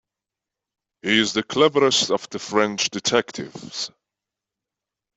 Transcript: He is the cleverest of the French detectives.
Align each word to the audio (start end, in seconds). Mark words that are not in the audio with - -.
He 1.03 1.19
is 1.19 1.33
the 1.33 1.43
cleverest 1.43 2.09
of 2.09 2.27
the 2.31 2.39
French 2.39 2.89
detectives. 2.89 3.91